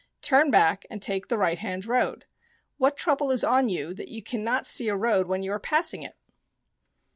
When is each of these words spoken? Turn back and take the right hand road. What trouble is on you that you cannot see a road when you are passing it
Turn 0.23 0.49
back 0.49 0.83
and 0.89 0.99
take 0.99 1.27
the 1.27 1.37
right 1.37 1.59
hand 1.59 1.85
road. 1.85 2.25
What 2.79 2.97
trouble 2.97 3.29
is 3.29 3.43
on 3.43 3.69
you 3.69 3.93
that 3.93 4.07
you 4.07 4.23
cannot 4.23 4.65
see 4.65 4.87
a 4.89 4.95
road 4.97 5.27
when 5.27 5.43
you 5.43 5.51
are 5.51 5.59
passing 5.59 6.01
it 6.01 6.17